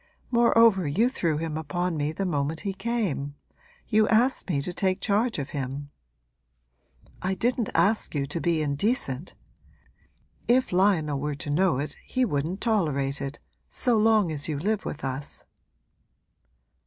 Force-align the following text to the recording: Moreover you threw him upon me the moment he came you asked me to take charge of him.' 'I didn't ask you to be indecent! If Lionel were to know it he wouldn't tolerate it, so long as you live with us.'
Moreover 0.31 0.87
you 0.87 1.09
threw 1.09 1.37
him 1.37 1.55
upon 1.59 1.95
me 1.95 2.11
the 2.11 2.25
moment 2.25 2.61
he 2.61 2.73
came 2.73 3.35
you 3.87 4.07
asked 4.07 4.49
me 4.49 4.59
to 4.63 4.73
take 4.73 4.99
charge 4.99 5.37
of 5.37 5.51
him.' 5.51 5.91
'I 7.21 7.35
didn't 7.35 7.69
ask 7.75 8.15
you 8.15 8.25
to 8.25 8.41
be 8.41 8.63
indecent! 8.63 9.35
If 10.47 10.73
Lionel 10.73 11.19
were 11.19 11.35
to 11.35 11.51
know 11.51 11.77
it 11.77 11.97
he 12.03 12.25
wouldn't 12.25 12.61
tolerate 12.61 13.21
it, 13.21 13.37
so 13.69 13.95
long 13.95 14.31
as 14.31 14.47
you 14.47 14.57
live 14.57 14.85
with 14.85 15.03
us.' 15.05 15.43